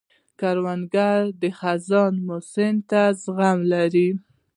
کروندګر 0.39 1.19
د 1.41 1.43
خزان 1.59 2.13
موسم 2.27 2.75
ته 2.89 3.01
زغم 3.23 3.59
لري 3.73 4.09